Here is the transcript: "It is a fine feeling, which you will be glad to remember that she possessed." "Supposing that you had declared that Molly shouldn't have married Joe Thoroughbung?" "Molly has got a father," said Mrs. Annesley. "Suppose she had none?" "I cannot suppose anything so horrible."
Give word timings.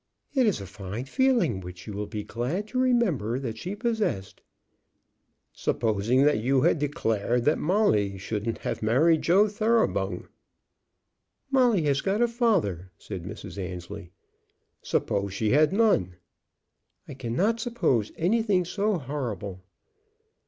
"It 0.33 0.47
is 0.47 0.59
a 0.59 0.65
fine 0.65 1.05
feeling, 1.05 1.59
which 1.59 1.85
you 1.85 1.93
will 1.93 2.07
be 2.07 2.23
glad 2.23 2.67
to 2.69 2.79
remember 2.79 3.37
that 3.37 3.59
she 3.59 3.75
possessed." 3.75 4.41
"Supposing 5.53 6.23
that 6.23 6.39
you 6.39 6.61
had 6.61 6.79
declared 6.79 7.45
that 7.45 7.59
Molly 7.59 8.17
shouldn't 8.17 8.57
have 8.65 8.81
married 8.81 9.21
Joe 9.21 9.47
Thoroughbung?" 9.47 10.27
"Molly 11.51 11.83
has 11.83 12.01
got 12.01 12.19
a 12.19 12.27
father," 12.27 12.89
said 12.97 13.25
Mrs. 13.25 13.59
Annesley. 13.61 14.09
"Suppose 14.81 15.35
she 15.35 15.51
had 15.51 15.71
none?" 15.71 16.15
"I 17.07 17.13
cannot 17.13 17.59
suppose 17.59 18.11
anything 18.17 18.65
so 18.65 18.97
horrible." 18.97 19.61